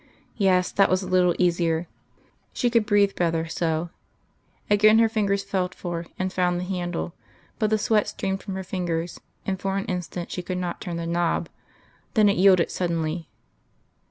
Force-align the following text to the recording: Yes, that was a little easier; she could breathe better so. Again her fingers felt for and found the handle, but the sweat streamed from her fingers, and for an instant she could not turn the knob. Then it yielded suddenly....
Yes, 0.37 0.71
that 0.71 0.89
was 0.89 1.03
a 1.03 1.07
little 1.07 1.35
easier; 1.37 1.85
she 2.53 2.71
could 2.71 2.87
breathe 2.87 3.13
better 3.15 3.45
so. 3.45 3.91
Again 4.67 4.97
her 4.97 5.07
fingers 5.07 5.43
felt 5.43 5.75
for 5.75 6.07
and 6.17 6.33
found 6.33 6.59
the 6.59 6.63
handle, 6.63 7.13
but 7.59 7.69
the 7.69 7.77
sweat 7.77 8.07
streamed 8.07 8.41
from 8.41 8.55
her 8.55 8.63
fingers, 8.63 9.21
and 9.45 9.59
for 9.59 9.77
an 9.77 9.85
instant 9.85 10.31
she 10.31 10.41
could 10.41 10.57
not 10.57 10.81
turn 10.81 10.97
the 10.97 11.05
knob. 11.05 11.49
Then 12.15 12.29
it 12.29 12.37
yielded 12.37 12.71
suddenly.... 12.71 13.27